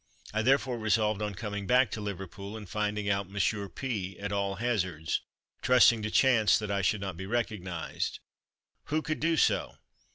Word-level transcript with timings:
I 0.33 0.41
therefore 0.41 0.79
resolved 0.79 1.21
on 1.21 1.35
coming 1.35 1.67
back 1.67 1.91
to 1.91 2.01
Liverpool 2.01 2.57
and 2.57 2.67
finding 2.67 3.07
out 3.07 3.29
Monsieur 3.29 3.69
P 3.69 4.17
at 4.17 4.31
all 4.31 4.55
hazards, 4.55 5.21
trusting 5.61 6.01
to 6.01 6.09
chance 6.09 6.57
that 6.57 6.71
I 6.71 6.81
should 6.81 7.01
not 7.01 7.17
be 7.17 7.27
recognised. 7.27 8.19
Who 8.85 9.03
could 9.03 9.19
do 9.19 9.37
so? 9.37 9.75